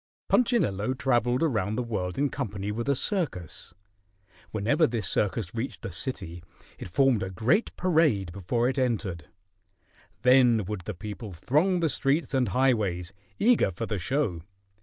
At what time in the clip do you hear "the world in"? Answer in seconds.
1.75-2.29